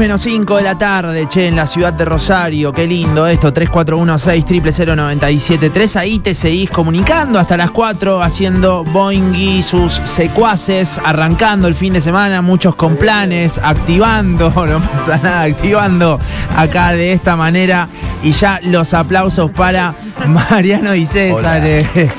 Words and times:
menos 0.00 0.22
5 0.22 0.56
de 0.56 0.62
la 0.62 0.78
tarde, 0.78 1.28
che, 1.28 1.48
en 1.48 1.56
la 1.56 1.66
ciudad 1.66 1.92
de 1.92 2.06
Rosario. 2.06 2.72
Qué 2.72 2.86
lindo 2.86 3.26
esto, 3.26 3.52
3416 3.52 5.96
Ahí 5.96 6.20
te 6.20 6.32
seguís 6.32 6.70
comunicando 6.70 7.38
hasta 7.38 7.58
las 7.58 7.70
4, 7.70 8.22
haciendo 8.22 8.82
Boeing 8.82 9.34
y 9.34 9.62
sus 9.62 10.00
secuaces, 10.04 10.98
arrancando 11.04 11.68
el 11.68 11.74
fin 11.74 11.92
de 11.92 12.00
semana, 12.00 12.40
muchos 12.40 12.76
con 12.76 12.96
planes, 12.96 13.60
activando, 13.62 14.48
no 14.66 14.80
pasa 14.80 15.18
nada, 15.18 15.42
activando 15.42 16.18
acá 16.56 16.92
de 16.92 17.12
esta 17.12 17.36
manera. 17.36 17.86
Y 18.22 18.32
ya 18.32 18.58
los 18.62 18.94
aplausos 18.94 19.50
para 19.50 19.94
Mariano 20.26 20.94
y 20.94 21.04
César. 21.04 21.60
eh, 21.62 22.10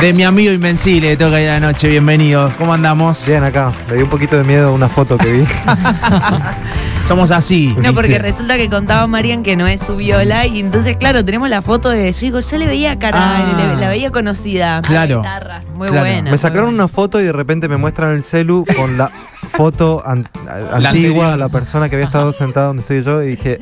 de 0.00 0.12
mi 0.12 0.24
amigo 0.24 0.52
Invencible, 0.52 1.16
toca 1.16 1.40
ir 1.40 1.50
a 1.50 1.60
la 1.60 1.62
noche, 1.68 1.88
bienvenidos. 1.88 2.52
¿Cómo 2.54 2.74
andamos? 2.74 3.26
Bien 3.28 3.44
acá, 3.44 3.70
me 3.88 3.94
dio 3.94 4.06
un 4.06 4.10
poquito 4.10 4.36
de 4.36 4.42
miedo 4.42 4.72
una 4.72 4.88
foto 4.88 5.16
que 5.16 5.32
vi. 5.32 5.44
Somos 7.08 7.30
así. 7.30 7.74
No, 7.82 7.94
porque 7.94 8.18
resulta 8.18 8.58
que 8.58 8.68
contaba 8.68 9.06
Marian 9.06 9.42
que 9.42 9.56
no 9.56 9.66
es 9.66 9.80
su 9.80 9.96
viola 9.96 10.44
y 10.46 10.60
entonces, 10.60 10.98
claro, 10.98 11.24
tenemos 11.24 11.48
la 11.48 11.62
foto 11.62 11.88
de 11.88 12.12
yo 12.12 12.20
digo, 12.20 12.40
yo 12.40 12.56
le 12.58 12.66
veía 12.66 12.98
cara, 12.98 13.18
Ah. 13.18 13.72
le- 13.74 13.80
la 13.80 13.88
veía 13.88 14.10
conocida. 14.10 14.82
Claro. 14.82 15.18
Guitarra, 15.22 15.60
Muy 15.74 15.88
Claro. 15.88 16.02
buena. 16.06 16.30
Me 16.30 16.36
sacaron 16.36 16.74
una 16.74 16.86
foto 16.86 17.18
y 17.18 17.24
de 17.24 17.32
repente 17.32 17.66
me 17.66 17.78
muestran 17.78 18.10
el 18.10 18.22
celu 18.22 18.66
con 18.76 18.98
la 18.98 19.08
foto 19.08 20.02
an- 20.04 20.28
La 20.44 20.90
antigua, 20.90 21.32
anterior. 21.32 21.38
la 21.38 21.48
persona 21.48 21.88
que 21.88 21.96
había 21.96 22.06
estado 22.06 22.30
sentada 22.32 22.66
donde 22.66 22.82
estoy 22.82 23.02
yo 23.02 23.22
y 23.22 23.28
dije, 23.28 23.58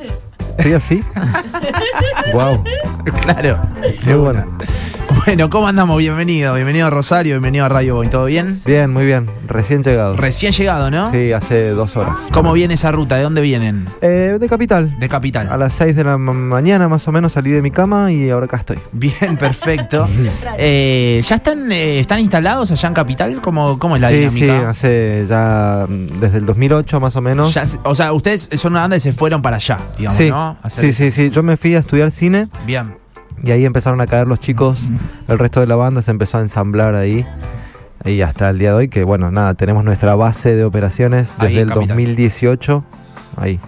¿estoy 0.59 0.73
así? 0.73 1.05
wow, 2.33 2.65
Claro. 3.23 3.59
muy 4.05 4.15
buena. 4.15 4.45
Bueno, 4.57 4.59
¿cómo 5.51 5.67
andamos? 5.69 5.99
Bienvenido, 5.99 6.55
bienvenido 6.55 6.87
a 6.87 6.91
Rosario, 6.91 7.35
bienvenido 7.35 7.65
a 7.65 7.69
Radio 7.69 7.97
Boy. 7.97 8.09
¿Todo 8.09 8.27
bien? 8.27 8.61
Bien, 8.65 8.91
muy 8.91 9.05
bien, 9.05 9.27
recién 9.49 9.83
llegado. 9.83 10.17
Recién 10.17 10.53
llegado, 10.53 10.91
¿no? 10.91 11.11
Sí, 11.11 11.33
hace 11.33 11.71
dos 11.71 11.97
horas. 11.97 12.15
¿Cómo 12.33 12.53
viene 12.53 12.75
esa 12.75 12.93
ruta? 12.93 13.17
¿De 13.17 13.23
dónde 13.25 13.41
vienen? 13.43 13.87
Eh, 14.01 14.37
de 14.41 14.49
Capital. 14.49 14.99
De 14.99 15.09
Capital. 15.09 15.49
A 15.51 15.57
las 15.57 15.73
6 15.75 15.97
de 15.97 16.05
la 16.05 16.17
ma- 16.17 16.33
mañana 16.33 16.89
más 16.89 17.07
o 17.09 17.13
menos 17.13 17.33
salí 17.33 17.51
de 17.51 17.61
mi 17.61 17.71
cama 17.73 18.13
y 18.13 18.31
ahora 18.31 18.47
acá 18.47 18.59
estoy. 18.59 18.79
Bien, 18.93 19.37
perfecto. 19.39 20.09
Eh, 20.59 21.23
¿Ya 21.27 21.37
están, 21.37 21.71
eh, 21.71 21.99
están 22.01 22.19
instalados 22.21 22.71
allá 22.73 22.89
en 22.89 22.95
Capital? 22.95 23.41
¿Cómo, 23.43 23.79
cómo 23.79 23.97
es 23.97 24.03
la 24.03 24.09
sí, 24.09 24.31
sí, 24.31 24.41
dinámica? 24.45 24.71
hace 24.71 25.27
ya 25.29 25.87
mm, 25.89 26.19
desde 26.21 26.39
el 26.39 26.47
2008 26.47 26.99
más 27.01 27.15
o 27.17 27.21
menos. 27.21 27.53
Ya 27.53 27.67
se- 27.67 27.79
o 27.83 27.95
sea, 27.95 28.13
ustedes 28.13 28.49
son 28.55 28.73
una 28.73 28.83
banda 28.83 28.97
y 28.97 29.01
se 29.01 29.13
fueron 29.13 29.43
para 29.43 29.57
allá, 29.57 29.79
digamos, 29.99 30.17
sí, 30.17 30.31
¿no? 30.31 30.57
A 30.63 30.67
hacer- 30.67 30.85
sí, 30.87 30.93
sí, 30.93 31.11
sí. 31.11 31.31
Yo 31.31 31.43
me 31.43 31.57
fui 31.57 31.75
a 31.75 31.81
estudiar 31.81 32.11
cine 32.11 32.49
Bien. 32.65 32.95
Y 33.43 33.51
ahí 33.51 33.65
empezaron 33.65 34.01
a 34.01 34.07
caer 34.07 34.27
los 34.27 34.41
chicos. 34.41 34.81
El 35.29 35.39
resto 35.39 35.61
de 35.61 35.67
la 35.67 35.77
banda 35.77 36.03
se 36.03 36.11
empezó 36.11 36.39
a 36.39 36.41
ensamblar 36.41 36.95
ahí. 36.95 37.27
Y 38.05 38.21
hasta 38.21 38.51
el 38.51 38.59
día 38.59 38.71
de 38.71 38.77
hoy, 38.77 38.89
que 38.89 39.05
bueno, 39.05 39.31
nada, 39.31 39.55
tenemos 39.55 39.85
nuestra 39.85 40.15
base 40.15 40.55
de 40.55 40.65
operaciones 40.65 41.35
Ahí 41.39 41.49
desde 41.49 41.63
en 41.63 41.69
el 41.69 41.75
Capital. 41.75 41.97
2018. 41.97 42.85
Ahí. 43.37 43.61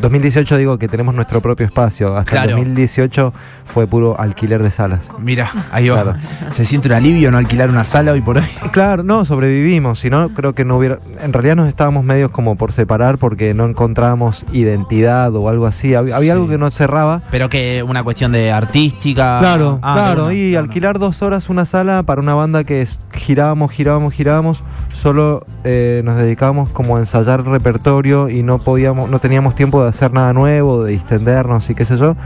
2018 0.00 0.56
digo 0.56 0.78
que 0.78 0.88
tenemos 0.88 1.14
nuestro 1.14 1.40
propio 1.40 1.66
espacio. 1.66 2.16
Hasta 2.16 2.30
Claro. 2.30 2.50
el 2.50 2.56
2018 2.56 3.32
fue 3.72 3.86
puro 3.86 4.18
alquiler 4.18 4.62
de 4.62 4.70
salas. 4.70 5.10
Mira, 5.18 5.50
ahí 5.70 5.88
va. 5.88 6.02
Claro. 6.02 6.18
Se 6.52 6.64
siente 6.64 6.88
un 6.88 6.94
alivio 6.94 7.30
no 7.30 7.38
alquilar 7.38 7.68
una 7.70 7.84
sala 7.84 8.12
hoy 8.12 8.20
por 8.20 8.38
hoy. 8.38 8.44
Claro, 8.72 9.02
no, 9.02 9.24
sobrevivimos, 9.24 9.98
si 9.98 10.10
no 10.10 10.28
creo 10.28 10.52
que 10.52 10.64
no 10.64 10.76
hubiera... 10.76 10.98
En 11.22 11.32
realidad 11.32 11.56
nos 11.56 11.68
estábamos 11.68 12.04
medios 12.04 12.30
como 12.30 12.56
por 12.56 12.70
separar 12.72 13.18
porque 13.18 13.52
no 13.52 13.66
encontrábamos 13.66 14.44
identidad 14.52 15.34
o 15.34 15.48
algo 15.48 15.66
así. 15.66 15.94
Había, 15.94 16.32
algo 16.32 16.48
que 16.48 16.56
nos 16.56 16.74
cerraba. 16.74 17.22
Pero 17.32 17.48
que 17.48 17.82
una 17.82 18.04
cuestión 18.04 18.30
de 18.32 18.52
artística. 18.52 19.38
Claro, 19.40 19.80
Ah, 19.82 19.94
claro, 19.94 20.30
y 20.32 20.54
alquilar 20.56 20.98
dos 20.98 21.22
horas 21.22 21.48
una 21.48 21.64
sala 21.66 22.02
para 22.04 22.20
una 22.20 22.34
banda 22.34 22.64
que 22.64 22.86
girábamos, 23.12 23.72
girábamos, 23.72 24.14
girábamos, 24.14 24.62
solo 24.92 25.44
eh, 25.64 26.02
nos 26.04 26.16
dedicábamos 26.16 26.70
como 26.70 26.96
a 26.96 27.00
ensayar 27.00 27.44
repertorio 27.44 28.28
y 28.28 28.42
no 28.42 28.58
podíamos, 28.58 29.10
no 29.10 29.18
teníamos 29.18 29.54
tiempo 29.54 29.79
de 29.84 29.90
hacer 29.90 30.12
nada 30.12 30.32
nuevo, 30.32 30.84
de 30.84 30.92
distendernos 30.92 31.68
y 31.70 31.74
qué 31.74 31.84
sé 31.84 31.96
yo, 31.96 32.16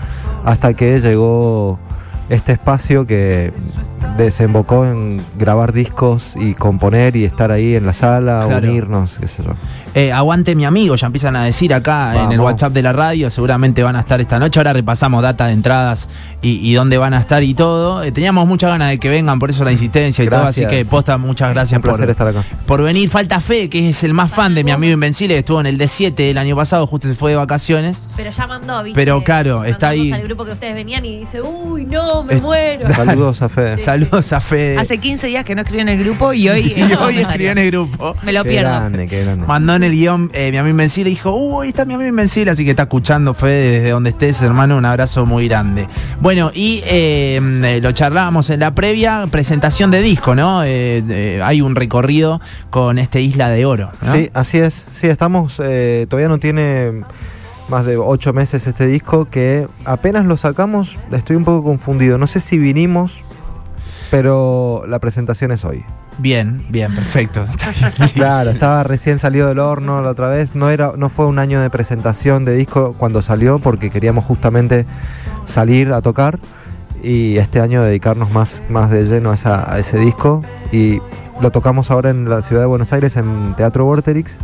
hasta 0.44 0.75
que 0.75 1.00
llegó 1.00 1.78
este 2.28 2.53
espacio 2.53 3.06
que 3.06 3.53
desembocó 4.16 4.84
en 4.84 5.20
grabar 5.38 5.72
discos 5.72 6.32
y 6.37 6.54
componer 6.54 7.16
y 7.16 7.25
estar 7.25 7.50
ahí 7.50 7.75
en 7.75 7.87
la 7.87 7.92
sala, 7.92 8.44
Claro. 8.47 8.69
unirnos, 8.69 9.16
qué 9.19 9.28
sé 9.28 9.42
yo. 9.42 9.53
Eh, 9.94 10.12
aguante 10.12 10.55
mi 10.56 10.65
amigo, 10.65 10.97
ya 10.97 11.06
empiezan 11.06 11.37
a 11.37 11.44
decir 11.44 11.72
acá 11.72 12.25
en 12.25 12.32
el. 12.32 12.41
WhatsApp 12.41 12.72
de 12.72 12.82
la 12.82 12.93
radio, 12.93 13.31
seguramente 13.31 13.82
van 13.82 13.97
a 13.97 14.00
estar 14.00 14.21
esta 14.21 14.38
noche, 14.38 14.60
ahora 14.60 14.72
repasamos 14.75 15.22
data 15.22 15.47
de 15.47 15.53
entradas 15.55 16.09
y, 16.43 16.50
y 16.69 16.75
dónde 16.75 16.99
van 16.99 17.15
a 17.15 17.21
estar 17.21 17.43
y 17.43 17.55
todo. 17.55 18.03
Eh, 18.03 18.12
teníamos 18.12 18.47
muchas 18.47 18.71
ganas 18.71 18.91
de 18.91 18.99
que 18.99 19.09
vengan, 19.09 19.38
por 19.38 19.49
eso 19.50 19.65
la 19.65 19.72
insistencia 19.72 20.25
y 20.25 20.28
todo, 20.28 20.43
así 20.43 20.66
que 20.66 20.84
posta, 20.84 21.16
muchas 21.16 21.50
gracias 21.50 21.78
Un 21.78 21.83
placer 21.83 22.00
por, 22.06 22.10
estar 22.10 22.28
acá. 22.28 22.43
por 22.66 22.83
venir. 22.83 23.09
Falta 23.09 23.41
Fe, 23.41 23.71
que 23.71 23.88
es 23.91 24.04
el 24.04 24.12
más 24.15 24.31
fan 24.33 24.54
de 24.54 24.62
mi 24.65 24.72
amigo 24.72 24.93
Invencible, 24.93 25.34
que 25.34 25.38
estuvo 25.38 25.60
en 25.60 25.66
el 25.66 25.78
D7 25.78 26.19
el 26.31 26.38
año 26.38 26.54
pasado, 26.56 26.87
justo 26.87 27.09
se 27.09 27.15
fue 27.15 27.31
de 27.31 27.37
vacaciones. 27.37 28.06
Pero 28.16 28.31
ya 28.31 28.47
mandó, 28.47 28.83
¿viste? 28.83 28.99
Pero 29.00 29.22
claro, 29.25 29.65
está 29.65 29.88
ahí. 29.91 30.12
al 30.12 30.22
grupo 30.22 30.44
que 30.44 30.53
ustedes 30.53 30.75
venían 30.75 31.04
y 31.04 31.21
dice, 31.21 31.41
uy, 31.41 31.84
no, 31.87 32.25
me 32.25 32.34
Es- 32.34 32.43
muero. 32.43 32.88
Saludos 32.94 33.41
a 33.43 33.49
Fede. 33.49 33.81
Saludos 33.81 34.33
a 34.33 34.41
Fe. 34.41 34.77
Hace 34.77 34.99
15 34.99 35.28
días 35.28 35.44
que 35.44 35.54
no 35.54 35.62
escribió 35.62 35.83
en 35.83 35.88
el 35.88 36.04
grupo 36.04 36.33
y 36.34 36.49
hoy. 36.49 36.75
y 36.77 36.93
hoy 36.94 37.19
escribió 37.19 37.53
en 37.53 37.59
el 37.59 37.71
grupo. 37.71 38.15
Me 38.22 38.33
lo 38.33 38.43
Qué 38.43 38.50
pierdo. 38.50 38.71
grande, 38.71 39.06
qué 39.06 39.22
grande. 39.25 39.47
Mandó 39.47 39.78
el 39.84 39.93
guion 39.93 40.31
eh, 40.34 40.50
mi 40.50 40.59
amigo 40.59 40.71
Invencible 40.71 41.11
dijo, 41.11 41.33
uy, 41.34 41.69
está 41.69 41.84
mi 41.84 41.95
amigo 41.95 42.09
Invencible, 42.09 42.50
así 42.50 42.65
que 42.65 42.71
está 42.71 42.84
escuchando 42.84 43.34
Fede 43.34 43.71
desde 43.71 43.91
donde 43.91 44.11
estés, 44.11 44.43
hermano, 44.43 44.77
un 44.77 44.84
abrazo 44.84 45.27
muy 45.27 45.49
grande. 45.49 45.89
Bueno, 46.21 46.50
y 46.55 46.83
eh, 46.87 47.37
eh, 47.37 47.81
lo 47.83 47.93
charlábamos 47.93 48.50
en 48.50 48.61
la 48.61 48.75
previa, 48.75 49.27
presentación 49.31 49.91
de 49.91 50.00
disco, 50.00 50.34
¿no? 50.34 50.62
Eh, 50.65 51.41
hay 51.43 51.61
un 51.61 51.77
recorrido 51.77 52.41
con 52.71 52.99
este 52.99 53.21
Isla 53.21 53.49
de 53.49 53.67
Oro. 53.67 53.91
Sí, 54.03 54.31
así 54.34 54.59
es. 54.59 54.87
Sí, 54.93 55.09
estamos. 55.09 55.56
todavía 55.56 56.28
no 56.28 56.39
tiene 56.39 57.03
más 57.69 57.87
de 57.87 57.97
ocho 57.97 58.33
meses 58.33 58.66
este 58.66 58.87
disco 58.87 59.27
que 59.27 59.66
apenas 59.84 60.27
lo 60.27 60.37
sacamos. 60.37 60.97
Estoy 61.12 61.37
un 61.37 61.45
poco 61.45 61.65
confundido. 61.65 62.19
No 62.19 62.27
sé 62.27 62.41
si 62.41 62.59
vinimos, 62.59 63.12
pero 64.11 64.84
la 64.87 64.99
presentación 64.99 65.53
es 65.53 65.65
hoy. 65.65 65.84
Bien, 66.19 66.64
bien, 66.69 66.94
perfecto. 66.94 67.44
Claro, 68.14 68.50
estaba 68.50 68.82
recién 68.84 69.19
salido 69.19 69.48
del 69.48 69.58
horno 69.58 70.00
la 70.02 70.10
otra 70.10 70.28
vez. 70.28 70.54
No 70.54 70.70
era, 70.70 70.92
no 70.97 71.08
fue 71.08 71.26
un 71.26 71.38
año 71.38 71.60
de 71.60 71.70
presentación 71.70 72.44
de 72.44 72.54
disco 72.54 72.94
cuando 72.97 73.20
salió, 73.22 73.58
porque 73.58 73.91
queríamos 73.91 74.24
justamente 74.24 74.86
salir 75.44 75.92
a 75.92 76.00
tocar 76.03 76.38
y 77.03 77.36
este 77.38 77.60
año 77.60 77.82
dedicarnos 77.82 78.30
más, 78.32 78.62
más 78.70 78.91
de 78.91 79.04
lleno 79.04 79.30
a, 79.32 79.34
esa- 79.34 79.70
a 79.72 79.78
ese 79.78 79.98
disco. 79.98 80.42
Y 80.72 81.00
lo 81.41 81.50
tocamos 81.50 81.91
ahora 81.91 82.10
en 82.10 82.28
la 82.28 82.42
ciudad 82.42 82.62
de 82.62 82.66
Buenos 82.66 82.92
Aires, 82.92 83.16
en 83.16 83.54
Teatro 83.56 83.84
Vorterix, 83.84 84.38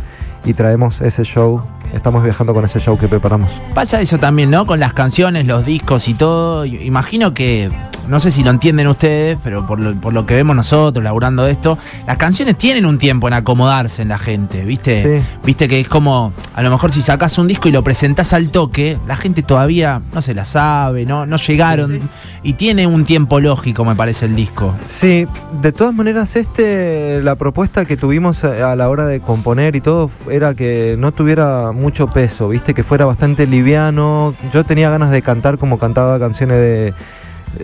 y 0.45 0.53
traemos 0.53 1.01
ese 1.01 1.23
show. 1.23 1.63
Estamos 1.93 2.23
viajando 2.23 2.53
con 2.53 2.65
ese 2.65 2.79
show 2.79 2.97
que 2.97 3.07
preparamos. 3.07 3.49
Pasa 3.73 3.99
eso 4.01 4.17
también, 4.17 4.49
¿no? 4.51 4.65
Con 4.65 4.79
las 4.79 4.93
canciones, 4.93 5.45
los 5.47 5.65
discos 5.65 6.07
y 6.07 6.13
todo. 6.13 6.65
Imagino 6.65 7.33
que, 7.33 7.69
no 8.11 8.19
sé 8.19 8.29
si 8.29 8.43
lo 8.43 8.51
entienden 8.51 8.87
ustedes, 8.87 9.37
pero 9.41 9.65
por 9.65 9.79
lo, 9.79 9.95
por 9.95 10.11
lo 10.11 10.25
que 10.25 10.35
vemos 10.35 10.53
nosotros, 10.53 11.01
laburando 11.01 11.47
esto, 11.47 11.77
las 12.05 12.17
canciones 12.17 12.57
tienen 12.57 12.85
un 12.85 12.97
tiempo 12.97 13.29
en 13.29 13.33
acomodarse 13.33 14.01
en 14.01 14.09
la 14.09 14.17
gente, 14.17 14.65
¿viste? 14.65 15.21
Sí. 15.21 15.25
Viste 15.45 15.69
que 15.69 15.79
es 15.79 15.87
como, 15.87 16.33
a 16.53 16.61
lo 16.61 16.69
mejor 16.69 16.91
si 16.91 17.01
sacás 17.01 17.37
un 17.37 17.47
disco 17.47 17.69
y 17.69 17.71
lo 17.71 17.85
presentás 17.85 18.33
al 18.33 18.49
toque, 18.49 18.97
la 19.07 19.15
gente 19.15 19.43
todavía 19.43 20.01
no 20.13 20.21
se 20.21 20.33
la 20.33 20.43
sabe, 20.43 21.05
no, 21.05 21.25
no 21.25 21.37
llegaron. 21.37 22.01
Y 22.43 22.53
tiene 22.53 22.85
un 22.85 23.05
tiempo 23.05 23.39
lógico, 23.39 23.85
me 23.85 23.95
parece, 23.95 24.25
el 24.25 24.35
disco. 24.35 24.75
Sí, 24.89 25.25
de 25.61 25.71
todas 25.71 25.93
maneras, 25.93 26.35
este, 26.35 27.21
la 27.23 27.35
propuesta 27.35 27.85
que 27.85 27.95
tuvimos 27.95 28.43
a 28.43 28.75
la 28.75 28.89
hora 28.89 29.05
de 29.05 29.21
componer 29.21 29.77
y 29.77 29.81
todo 29.81 30.11
era 30.29 30.53
que 30.53 30.95
no 30.99 31.13
tuviera 31.13 31.71
mucho 31.71 32.07
peso, 32.07 32.49
viste, 32.49 32.73
que 32.73 32.83
fuera 32.83 33.05
bastante 33.05 33.47
liviano. 33.47 34.35
Yo 34.51 34.65
tenía 34.65 34.89
ganas 34.89 35.11
de 35.11 35.21
cantar 35.21 35.57
como 35.57 35.79
cantaba 35.79 36.19
canciones 36.19 36.57
de 36.57 36.93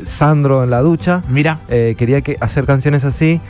Sandro 0.04 0.64
en 0.64 0.70
la 0.70 0.82
ducha. 0.82 1.22
Mira, 1.30 1.60
Eh, 1.70 1.96
quería 1.98 2.22
que, 2.22 2.38
hacer 2.42 2.66
canciones 2.66 3.04
así. 3.04 3.42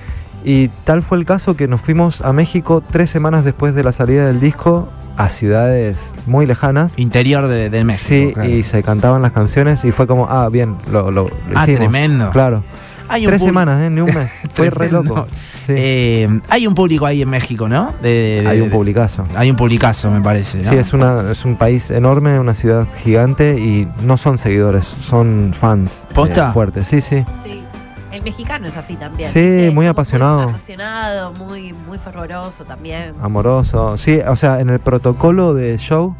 Y 0.44 0.70
tal 0.86 1.02
fue 1.02 1.18
el 1.18 1.26
caso 1.26 1.56
que 1.58 1.68
nos 1.68 1.82
fuimos 1.82 2.22
a 2.22 2.32
México 2.32 2.82
tres 2.90 3.10
semanas 3.10 3.44
después 3.44 3.74
de 3.76 3.84
la 3.84 3.92
salida 3.92 4.26
del 4.28 4.40
disco 4.40 4.88
a 5.18 5.30
ciudades 5.30 6.14
muy 6.28 6.46
lejanas. 6.46 6.94
interior 6.96 7.48
de- 7.48 7.84
México. 7.84 8.06
Sí, 8.08 8.34
claro. 8.34 8.50
y 8.50 8.62
se 8.64 8.84
cantaban 8.84 9.22
las 9.24 9.32
canciones 9.32 9.84
y 9.84 9.92
fue 9.92 10.06
como, 10.06 10.28
ah, 10.30 10.48
bien, 10.50 10.76
lo, 10.92 11.10
lo, 11.12 11.24
lo 11.24 11.30
Ah, 11.56 11.64
hicimos. 11.64 11.80
tremendo. 11.80 12.30
Claro. 12.30 12.64
Hay 13.10 13.26
Tres 13.26 13.42
semanas, 13.42 13.82
¿eh? 13.82 13.90
Ni 13.90 14.02
un 14.02 14.14
mes. 14.14 14.30
Fue 14.54 14.70
re 14.70 14.92
loco. 14.92 15.28
Sí. 15.68 15.74
Eh, 15.78 16.40
hay 16.50 16.66
un 16.66 16.74
público 16.76 17.06
ahí 17.06 17.22
en 17.22 17.30
México, 17.30 17.68
¿no? 17.70 17.94
De- 18.02 18.42
de- 18.42 18.48
Hay 18.48 18.62
un 18.62 18.70
de- 18.70 18.76
publicazo. 18.76 19.26
Hay 19.36 19.50
un 19.52 19.58
publicazo, 19.58 20.10
me 20.10 20.22
parece. 20.22 20.60
¿no? 20.60 20.70
Sí, 20.70 20.76
es, 20.78 20.94
una, 20.94 21.32
es 21.32 21.44
un 21.46 21.58
país 21.58 21.92
enorme, 21.92 22.40
una 22.40 22.54
ciudad 22.54 22.88
gigante 23.04 23.60
y 23.60 23.88
no 24.04 24.18
son 24.18 24.38
seguidores, 24.38 24.86
son 24.86 25.54
fans. 25.54 26.04
eh, 26.10 26.14
¿Posta? 26.14 26.52
fuertes, 26.54 26.88
sí, 26.88 27.02
sí. 27.02 27.24
Sí. 27.44 27.64
El 28.12 28.24
mexicano 28.24 28.66
es 28.68 28.76
así 28.78 28.96
también. 28.96 29.30
Sí, 29.30 29.70
muy 29.74 29.86
apasionado. 29.88 30.44
Muy 30.44 30.50
apasionado, 30.54 31.34
muy, 31.34 31.74
muy 31.74 31.98
fervoroso 32.00 32.64
también. 32.64 33.12
Amoroso. 33.22 33.96
Sí, 33.98 34.20
o 34.28 34.36
sea, 34.36 34.60
en 34.62 34.70
el 34.70 34.80
protocolo 34.80 35.54
de 35.54 35.78
show 35.78 36.16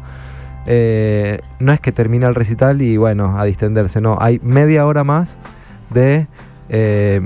eh, 0.66 1.40
no 1.58 1.72
es 1.72 1.80
que 1.80 1.90
termina 1.92 2.28
el 2.28 2.34
recital 2.34 2.82
y 2.82 2.96
bueno, 2.98 3.38
a 3.40 3.44
distenderse, 3.44 4.00
no. 4.00 4.18
Hay 4.20 4.38
media 4.42 4.86
hora 4.86 5.02
más 5.02 5.36
de 5.90 6.26
eh, 6.70 7.20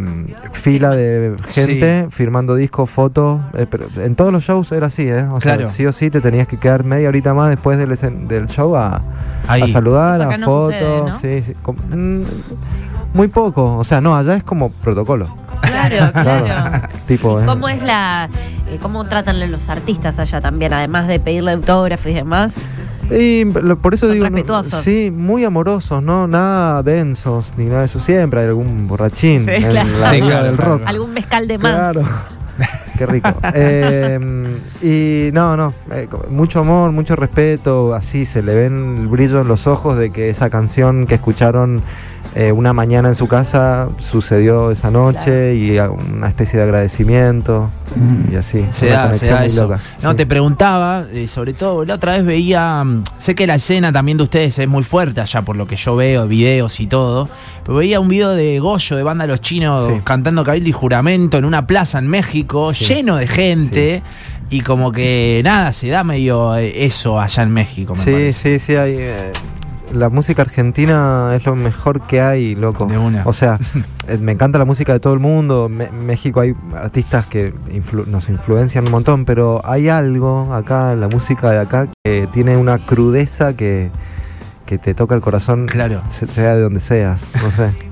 fila 0.53 0.91
de 0.91 1.35
gente 1.49 2.07
firmando 2.11 2.55
discos, 2.55 2.89
fotos. 2.91 3.41
eh, 3.55 3.67
pero 3.69 3.87
en 3.97 4.15
todos 4.15 4.33
los 4.33 4.45
shows 4.45 4.71
era 4.73 4.87
así, 4.87 5.09
¿eh? 5.09 5.25
O 5.25 5.39
Claro. 5.39 5.63
sea, 5.65 5.71
sí 5.71 5.87
o 5.87 5.93
sí 5.93 6.11
te 6.11 6.21
tenías 6.21 6.47
que 6.47 6.59
quedar 6.59 6.85
media 6.85 7.09
horita 7.09 7.35
más 7.35 7.51
después 7.51 7.79
del, 7.79 7.95
del 8.29 8.47
show 8.49 8.77
a, 8.77 9.03
a 9.49 9.67
saludar, 9.67 10.23
a 10.23 10.37
no 10.37 10.47
fotos. 10.47 10.75
sucede, 10.75 11.01
¿no? 11.11 11.19
sí, 11.21 11.43
sí, 11.43 11.55
com- 11.63 11.77
mm, 11.91 12.23
muy 13.15 13.29
poco. 13.29 13.77
O 13.79 13.85
sea, 13.85 14.01
no, 14.01 14.17
allá 14.17 14.37
es 14.37 14.45
como 14.45 14.71
protocolo. 14.71 15.27
Claro, 15.61 16.13
claro. 16.23 16.89
tipo, 17.07 17.39
¿Y 17.41 17.43
¿eh? 17.43 17.47
¿Cómo 17.47 17.69
es 17.69 17.83
la, 17.83 18.29
eh, 18.71 18.79
cómo 18.81 19.05
tratan 19.07 19.51
los 19.51 19.69
artistas 19.69 20.19
allá 20.19 20.41
también, 20.41 20.73
además 20.73 21.07
de 21.09 21.21
pedirle 21.21 21.53
autógrafos 21.53 22.07
y 22.07 22.15
demás? 22.15 22.55
Y 23.11 23.45
lo- 23.45 23.77
por 23.77 23.95
eso 23.95 24.07
Son 24.07 24.15
digo, 24.15 24.29
no- 24.31 24.65
sí, 24.65 25.11
muy 25.15 25.45
amorosos, 25.45 26.03
no 26.03 26.27
nada 26.27 26.83
densos 26.83 27.53
ni 27.57 27.67
nada 27.67 27.81
de 27.81 27.87
eso. 27.87 28.01
Siempre 28.01 28.41
hay 28.41 28.47
algún 28.47 28.89
borrachín 28.89 29.45
Sí, 29.45 29.51
en 29.51 29.63
claro. 29.71 29.89
la 29.99 30.11
Sí, 30.11 30.17
vida 30.17 30.27
claro, 30.27 30.45
del 30.47 30.57
claro. 30.57 30.73
rock. 30.79 30.83
Algún 30.87 31.13
mezcal 31.13 31.49
de 31.49 31.59
más. 31.59 31.93
Claro. 31.93 32.09
Qué 32.99 33.07
rico. 33.07 33.31
Eh, 33.55 34.59
y 34.83 35.33
no, 35.33 35.57
no, 35.57 35.75
eh, 35.93 36.09
mucho 36.31 36.61
amor, 36.61 36.93
mucho 36.93 37.17
respeto, 37.17 37.95
así 37.95 38.25
se 38.27 38.43
le 38.43 38.55
ven 38.55 38.99
el 39.01 39.09
brillo 39.09 39.41
en 39.41 39.49
los 39.49 39.67
ojos 39.67 39.97
de 39.99 40.11
que 40.11 40.31
esa 40.31 40.51
canción 40.51 41.07
que 41.07 41.15
escucharon 41.17 41.83
eh, 42.35 42.51
una 42.53 42.73
mañana 42.73 43.09
en 43.09 43.15
su 43.15 43.29
casa 43.29 43.89
sucedió 43.99 44.71
esa 44.71 44.91
noche 44.91 45.55
y 45.55 45.79
una 45.79 46.29
especie 46.29 46.59
de 46.59 46.65
agradecimiento 46.65 47.69
y 48.33 48.37
así. 48.37 48.65
Se 48.71 48.87
da, 48.87 49.13
se 49.13 49.27
da 49.27 49.45
eso. 49.45 49.65
loca, 49.65 49.81
No, 50.03 50.13
sí. 50.13 50.17
te 50.17 50.27
preguntaba, 50.27 51.05
eh, 51.13 51.27
sobre 51.29 51.53
todo, 51.53 51.85
la 51.85 51.95
otra 51.95 52.13
vez 52.17 52.25
veía, 52.25 52.83
mm, 52.85 53.05
sé 53.19 53.35
que 53.35 53.47
la 53.47 53.57
escena 53.57 53.93
también 53.93 54.17
de 54.17 54.25
ustedes 54.25 54.59
es 54.59 54.67
muy 54.69 54.83
fuerte 54.83 55.21
allá 55.21 55.43
por 55.43 55.57
lo 55.57 55.67
que 55.67 55.77
yo 55.77 55.95
veo, 55.95 56.27
videos 56.27 56.81
y 56.81 56.87
todo, 56.87 57.29
pero 57.65 57.77
veía 57.79 58.01
un 58.01 58.09
video 58.09 58.31
de 58.31 58.59
Goyo, 58.61 58.97
de 58.97 59.03
banda 59.03 59.27
Los 59.27 59.43
Chinos, 59.43 59.87
Sí. 59.87 60.01
cantando 60.03 60.43
Cabildo 60.43 60.71
y 60.71 60.73
Juramento 60.73 61.37
en 61.37 61.45
una 61.45 61.67
plaza 61.67 61.99
en 61.99 62.09
México, 62.09 62.73
Sí. 62.73 62.87
lleno 62.87 63.17
de 63.17 63.27
gente, 63.27 64.03
y 64.49 64.61
como 64.63 64.91
que 64.91 65.43
nada, 65.45 65.73
se 65.73 65.89
da 65.89 66.03
medio 66.03 66.57
eh, 66.57 66.87
eso 66.87 67.21
allá 67.21 67.43
en 67.43 67.51
México, 67.53 67.95
me 67.95 68.03
Sí, 68.03 68.11
parece. 68.11 68.59
sí, 68.59 68.67
sí, 68.73 68.77
hay, 68.77 68.95
eh, 68.99 69.33
la 69.93 70.09
música 70.09 70.43
argentina 70.43 71.33
es 71.35 71.45
lo 71.47 71.55
mejor 71.57 72.01
que 72.03 72.21
hay, 72.21 72.55
loco. 72.55 72.87
De 72.87 72.99
una. 72.99 73.23
O 73.27 73.33
sea, 73.33 73.59
eh, 74.09 74.19
me 74.19 74.33
encanta 74.33 74.59
la 74.59 74.65
música 74.65 74.93
de 74.93 75.01
todo 75.01 75.15
el 75.15 75.21
mundo. 75.21 75.69
Me- 75.69 75.85
en 75.87 76.07
México 76.07 76.41
hay 76.41 76.55
artistas 76.75 77.27
que 77.27 77.55
influ- 77.73 78.07
nos 78.07 78.29
influencian 78.29 78.85
un 78.87 78.91
montón, 78.93 79.25
pero 79.25 79.61
hay 79.65 79.89
algo 79.89 80.53
acá, 80.55 80.95
la 80.95 81.09
música 81.09 81.51
de 81.51 81.59
acá, 81.61 81.89
que 82.05 82.29
tiene 82.33 82.57
una 82.57 82.79
crudeza 82.85 83.55
que, 83.57 83.91
que 84.67 84.79
te 84.79 84.95
toca 84.95 85.15
el 85.15 85.21
corazón, 85.21 85.67
Claro. 85.67 86.01
se- 86.09 86.27
sea 86.29 86.55
de 86.55 86.63
donde 86.63 86.81
seas. 86.81 87.21
No 87.43 87.51
sé. 87.51 87.71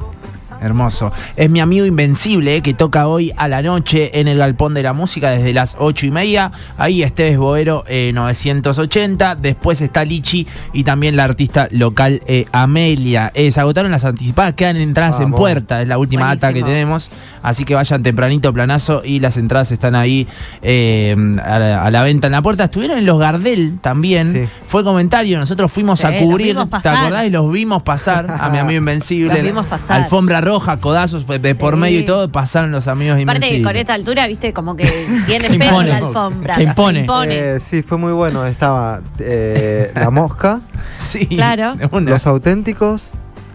Hermoso. 0.61 1.13
Es 1.37 1.49
mi 1.51 1.61
amigo 1.61 1.87
Invencible, 1.87 2.57
eh, 2.57 2.63
que 2.63 2.75
toca 2.75 3.07
hoy 3.07 3.33
a 3.37 3.49
la 3.49 3.63
noche 3.63 4.21
en 4.21 4.29
el 4.29 4.39
Galpón 4.39 4.75
de 4.75 4.83
la 4.83 4.93
Música 4.93 5.31
desde 5.31 5.53
las 5.53 5.77
ocho 5.79 6.07
y 6.07 6.11
media. 6.11 6.53
Ahí 6.79 7.03
Esteves 7.03 7.39
Boero 7.39 7.85
eh, 7.89 8.13
980. 8.15 9.37
Después 9.37 9.81
está 9.81 10.05
Lichi 10.05 10.47
y 10.73 10.85
también 10.85 11.17
la 11.17 11.25
artista 11.25 11.69
local 11.71 12.21
eh, 12.27 12.47
Amelia. 12.53 13.31
Eh, 13.35 13.51
se 13.53 13.61
agotaron 13.61 13.91
las 13.91 14.05
anticipadas, 14.05 14.55
quedan 14.55 14.77
entradas 14.77 15.21
en 15.21 15.33
puerta. 15.33 15.83
Es 15.83 15.89
la 15.89 15.99
última 15.99 16.27
data 16.27 16.53
que 16.53 16.63
tenemos. 16.63 17.11
Así 17.43 17.65
que 17.65 17.75
vayan 17.75 18.03
tempranito, 18.03 18.53
planazo. 18.53 19.03
Y 19.05 19.21
las 19.21 19.37
entradas 19.37 19.73
están 19.73 19.95
ahí 19.95 20.27
eh, 20.63 21.17
a, 21.45 21.59
la, 21.59 21.83
a 21.85 21.91
la 21.91 22.03
venta 22.03 22.27
en 22.27 22.33
la 22.33 22.43
puerta. 22.43 22.65
Estuvieron 22.65 22.99
en 22.99 23.07
los 23.07 23.19
Gardel 23.19 23.79
también. 23.81 24.35
Sí. 24.35 24.41
Fue 24.69 24.85
comentario. 24.85 25.39
Nosotros 25.39 25.71
fuimos 25.73 26.01
Sí, 26.01 26.07
a 26.07 26.19
cubrir. 26.19 26.57
vimos 26.57 26.83
¿Te 26.83 26.89
acordás? 26.89 27.27
Y 27.27 27.31
los 27.31 27.51
vimos 27.53 27.83
pasar 27.83 28.27
a 28.39 28.49
mi 28.51 28.59
amigo 28.59 28.79
Invencible. 28.81 29.35
Los 29.35 29.43
vimos 29.43 29.67
pasar. 29.67 30.03
Alfombra 30.03 30.41
roja, 30.41 30.50
codazos 30.81 31.27
de 31.27 31.39
de 31.39 31.55
por 31.55 31.75
Sí. 31.75 31.81
medio 31.81 32.01
y 32.01 32.05
todo, 32.05 32.31
pasaron 32.31 32.73
los 32.73 32.89
amigos 32.89 33.19
Aparte 33.23 33.49
que 33.51 33.63
con 33.63 33.77
esta 33.77 33.95
altura, 33.95 34.27
viste, 34.27 34.53
como 34.53 34.75
que 34.77 34.85
tiene 35.27 35.45
Se 35.45 35.59
peso 35.59 35.71
impone. 35.71 35.89
la 35.89 35.97
alfombra. 35.99 36.55
Se 36.55 36.63
impone. 36.63 37.07
Eh, 37.31 37.61
sí, 37.61 37.83
fue 37.83 37.99
muy 37.99 38.13
bueno. 38.13 38.45
Estaba 38.47 39.01
eh, 39.19 39.93
La 39.95 40.11
Mosca, 40.11 40.61
Sí, 40.99 41.27
Claro. 41.27 41.75
Los 42.01 42.27
Auténticos, 42.27 43.11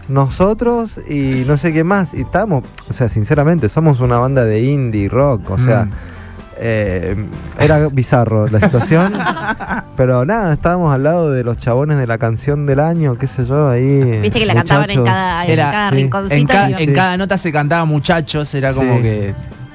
nosotros 0.08 0.98
y 1.08 1.44
no 1.46 1.56
sé 1.56 1.72
qué 1.72 1.84
más. 1.84 2.14
Y 2.14 2.22
estamos, 2.22 2.64
o 2.88 2.92
sea, 2.92 3.08
sinceramente, 3.08 3.68
somos 3.68 4.00
una 4.00 4.18
banda 4.18 4.44
de 4.44 4.62
indie 4.62 5.08
rock. 5.08 5.50
O 5.50 5.58
sea, 5.58 5.84
Mm. 5.84 5.90
Eh, 6.58 7.16
era 7.58 7.88
bizarro 7.88 8.46
la 8.48 8.60
situación. 8.60 9.12
pero 9.96 10.24
nada, 10.24 10.52
estábamos 10.54 10.94
al 10.94 11.02
lado 11.02 11.30
de 11.30 11.44
los 11.44 11.58
chabones 11.58 11.98
de 11.98 12.06
la 12.06 12.18
canción 12.18 12.66
del 12.66 12.80
año, 12.80 13.16
qué 13.16 13.26
sé 13.26 13.44
yo, 13.46 13.68
ahí. 13.68 14.20
Viste 14.20 14.38
que 14.38 14.46
la 14.46 14.54
cantaban 14.54 14.90
en 14.90 15.04
cada, 15.04 15.44
en 15.44 15.50
Era- 15.50 15.70
cada 15.70 15.90
sí. 15.90 15.94
rinconcito. 15.96 16.34
en, 16.34 16.46
ca- 16.46 16.70
y- 16.70 16.72
en 16.74 16.78
Sí. 16.88 16.92
cada 16.92 17.16
nota 17.16 17.36
se 17.38 17.52
cantaba 17.52 17.84
muchachos, 17.84 18.54
era 18.54 18.72
como 18.72 19.00
que 19.02 19.34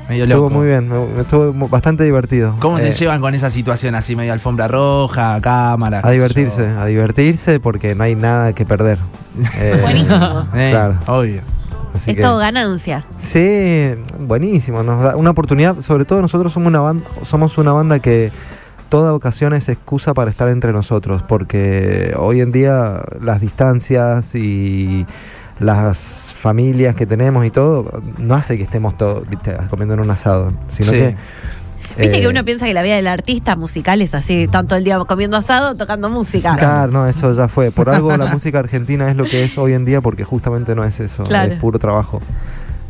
medio 0.10 0.26
loco. 0.26 0.48
Estuvo 0.48 0.50
muy 0.60 0.68
bien, 0.68 0.92
estuvo 1.20 1.68
bastante 1.70 2.04
divertido. 2.04 2.56
¿Cómo 2.60 2.78
se 2.80 2.90
Eh, 2.90 2.94
llevan 2.94 3.22
con 3.22 3.34
esa 3.36 3.50
situación 3.50 3.96
así, 3.96 4.16
medio 4.16 4.34
alfombra 4.34 4.68
roja, 4.68 5.40
cámara? 5.42 6.02
A 6.04 6.10
divertirse, 6.12 6.68
a 6.68 6.86
divertirse 6.86 7.60
porque 7.60 7.96
no 7.96 8.04
hay 8.04 8.16
nada 8.16 8.54
que 8.54 8.66
perder. 8.66 8.98
Eh, 9.58 9.80
Buenísimo. 9.82 10.48
Eh, 10.54 10.70
Claro. 10.72 10.96
Obvio. 11.08 11.42
Así 11.96 12.12
Es 12.12 12.18
que- 12.18 12.22
todo 12.24 12.38
ganancia. 12.38 13.06
Sí, 13.18 13.96
buenísimo, 14.20 14.84
nos 14.84 15.04
da 15.04 15.16
una 15.16 15.30
oportunidad, 15.32 15.80
sobre 15.82 16.06
todo 16.06 16.22
nosotros 16.22 16.52
somos 16.54 16.68
una 16.68 16.80
banda, 16.82 17.04
somos 17.24 17.58
una 17.58 17.74
banda 17.74 18.00
que 18.00 18.32
toda 18.90 19.14
ocasión 19.14 19.54
es 19.54 19.70
excusa 19.70 20.14
para 20.14 20.30
estar 20.30 20.50
entre 20.50 20.74
nosotros, 20.74 21.24
porque 21.24 22.14
hoy 22.18 22.42
en 22.42 22.52
día 22.52 23.02
las 23.22 23.40
distancias 23.40 24.36
y 24.36 25.06
las 25.60 25.98
familias 26.36 26.96
que 26.96 27.06
tenemos 27.06 27.46
y 27.46 27.52
todo 27.52 28.02
no 28.18 28.36
hace 28.36 28.58
que 28.58 28.64
estemos 28.64 28.98
todos 28.98 29.24
comiendo 29.70 29.94
en 29.94 30.00
un 30.00 30.10
asado, 30.10 30.52
sino 30.72 30.92
Sí. 30.92 30.98
que 30.98 31.16
Viste 31.98 32.18
eh, 32.18 32.22
que 32.22 32.28
uno 32.28 32.44
piensa 32.46 32.66
que 32.66 32.74
la 32.74 32.82
vida 32.82 32.96
del 32.96 33.08
artista 33.08 33.56
musical 33.56 34.02
es 34.02 34.14
así, 34.16 34.48
tanto 34.48 34.76
el 34.76 34.84
día 34.84 35.00
comiendo 35.00 35.38
asado, 35.38 35.76
tocando 35.76 36.10
música. 36.10 36.56
Claro, 36.58 36.92
no, 36.92 37.08
eso 37.08 37.34
ya 37.36 37.48
fue. 37.48 37.72
Por 37.72 37.90
algo 37.90 38.16
la 38.16 38.26
música 38.34 38.60
argentina 38.60 39.10
es 39.10 39.16
lo 39.18 39.26
que 39.26 39.44
es 39.44 39.58
hoy 39.58 39.74
en 39.74 39.86
día 39.86 40.02
porque 40.02 40.24
justamente 40.24 40.76
no 40.76 40.84
es 40.84 41.00
eso, 41.00 41.24
Claro. 41.24 41.54
es 41.54 41.60
puro 41.60 41.80
trabajo. 41.80 42.22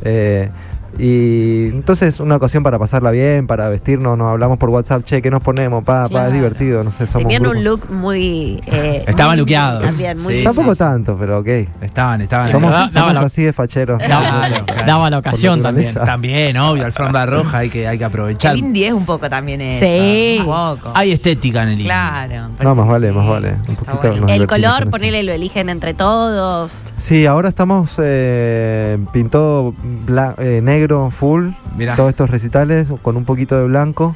Eh, 0.03 0.50
y 0.99 1.67
entonces 1.69 2.19
una 2.19 2.35
ocasión 2.35 2.63
para 2.63 2.77
pasarla 2.79 3.11
bien, 3.11 3.47
para 3.47 3.69
vestirnos, 3.69 4.17
nos 4.17 4.27
hablamos 4.29 4.57
por 4.57 4.69
WhatsApp, 4.69 5.03
che, 5.05 5.21
¿qué 5.21 5.31
nos 5.31 5.41
ponemos? 5.41 5.83
Pa, 5.83 6.09
pa, 6.09 6.27
es 6.27 6.33
divertido, 6.33 6.83
no 6.83 6.91
sé, 6.91 7.07
somos 7.07 7.27
Tenían 7.27 7.47
un 7.47 7.63
look 7.63 7.89
muy. 7.91 8.61
eh, 8.67 9.03
Estaban 9.07 9.38
luqueados. 9.39 9.83
También, 9.85 10.17
muy. 10.19 10.39
Sí, 10.39 10.43
Tampoco 10.43 10.73
sí, 10.73 10.79
tanto, 10.79 11.17
pero 11.17 11.39
ok. 11.39 11.47
Estaban, 11.81 12.21
estaban. 12.21 12.49
Somos, 12.51 12.71
daba 12.71 12.89
somos 12.91 13.17
así 13.17 13.43
de 13.43 13.53
facheros. 13.53 14.01
Claro, 14.01 14.65
claro. 14.65 14.85
Daba 14.85 15.09
la 15.09 15.17
ocasión 15.19 15.61
también. 15.61 15.93
También, 15.93 16.57
obvio, 16.57 16.85
alfombra 16.85 17.25
roja 17.25 17.59
hay 17.59 17.69
que, 17.69 17.88
hay 17.88 17.98
que 17.98 18.05
aprovechar. 18.05 18.53
El 18.53 18.60
indie 18.60 18.88
es 18.88 18.93
un 18.93 19.05
poco 19.05 19.29
también 19.29 19.62
eso. 19.62 19.86
Sí. 19.86 20.38
Un 20.39 20.45
poco. 20.45 20.91
Hay 20.93 21.12
estética 21.12 21.63
en 21.63 21.67
el 21.69 21.74
indie. 21.74 21.86
Claro. 21.88 22.50
No, 22.62 22.75
más 22.75 22.88
vale, 22.88 23.10
Sí, 23.10 23.15
más 23.15 23.27
vale. 23.27 23.50
Un 23.50 23.53
está 23.71 23.74
poquito 23.75 23.98
bueno. 24.10 24.21
nos 24.27 24.31
El 24.31 24.48
color, 24.48 24.89
ponele, 24.89 25.24
lo 25.24 25.31
eligen 25.31 25.69
entre 25.69 25.93
todos. 25.93 26.81
Sí, 26.98 27.25
ahora 27.25 27.50
estamos 27.50 27.95
eh, 28.00 28.98
pintó 29.13 29.74
bla- 30.05 30.36
eh, 30.38 30.60
negro 30.62 30.80
full, 31.11 31.50
Mirá. 31.77 31.95
todos 31.95 32.09
estos 32.09 32.29
recitales 32.29 32.91
con 33.01 33.17
un 33.17 33.25
poquito 33.25 33.57
de 33.57 33.65
blanco. 33.65 34.15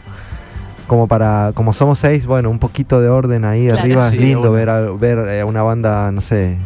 Como 0.88 1.08
para, 1.08 1.52
como 1.56 1.74
somos 1.74 1.98
seis, 1.98 2.28
bueno, 2.28 2.50
un 2.52 2.60
poquito 2.60 3.02
de 3.02 3.10
orden 3.10 3.44
ahí 3.44 3.66
Claro. 3.66 3.80
arriba. 3.82 4.10
Sí, 4.12 4.18
es 4.18 4.22
lindo 4.22 4.42
obvio. 4.42 4.52
ver 4.52 4.70
a, 4.70 4.82
ver 4.82 5.18
eh, 5.30 5.44
una 5.44 5.64
banda, 5.64 6.12
no 6.12 6.22
sé. 6.22 6.58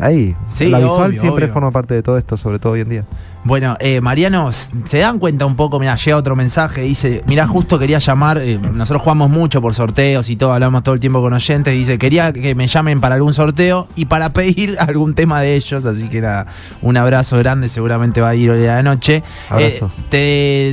Ahí. 0.00 0.34
Sí, 0.50 0.66
La 0.66 0.78
visual 0.78 1.10
obvio, 1.10 1.20
siempre 1.20 1.44
obvio. 1.44 1.54
forma 1.54 1.70
parte 1.70 1.94
de 1.94 2.02
todo 2.02 2.18
esto, 2.18 2.36
sobre 2.36 2.58
todo 2.58 2.72
hoy 2.72 2.80
en 2.80 2.88
día. 2.88 3.04
Bueno, 3.44 3.76
eh, 3.78 4.00
Mariano, 4.00 4.50
se 4.52 4.98
dan 4.98 5.18
cuenta 5.18 5.44
un 5.44 5.54
poco, 5.54 5.78
mira, 5.78 5.94
llega 5.96 6.16
otro 6.16 6.34
mensaje, 6.34 6.80
dice, 6.80 7.22
mira, 7.26 7.46
justo 7.46 7.78
quería 7.78 7.98
llamar, 7.98 8.38
eh, 8.38 8.58
nosotros 8.58 9.02
jugamos 9.02 9.28
mucho 9.28 9.60
por 9.60 9.74
sorteos 9.74 10.30
y 10.30 10.36
todo, 10.36 10.54
hablamos 10.54 10.82
todo 10.82 10.94
el 10.94 11.00
tiempo 11.00 11.20
con 11.20 11.32
oyentes, 11.34 11.74
dice, 11.74 11.98
quería 11.98 12.32
que 12.32 12.54
me 12.54 12.66
llamen 12.66 13.00
para 13.02 13.16
algún 13.16 13.34
sorteo 13.34 13.86
y 13.96 14.06
para 14.06 14.32
pedir 14.32 14.76
algún 14.80 15.14
tema 15.14 15.42
de 15.42 15.56
ellos, 15.56 15.84
así 15.84 16.08
que 16.08 16.22
nada, 16.22 16.46
un 16.80 16.96
abrazo 16.96 17.36
grande, 17.38 17.68
seguramente 17.68 18.22
va 18.22 18.30
a 18.30 18.34
ir 18.34 18.50
hoy 18.50 18.64
a 18.66 18.76
la 18.76 18.82
noche. 18.82 19.22
Abrazo. 19.50 19.90
Eh, 19.94 20.02